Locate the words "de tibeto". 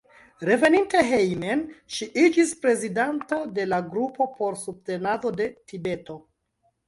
5.43-6.17